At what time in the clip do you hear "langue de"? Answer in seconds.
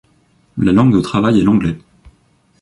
0.71-0.99